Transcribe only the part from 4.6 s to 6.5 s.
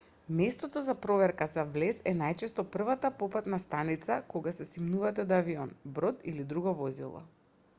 симнувате од авион брод или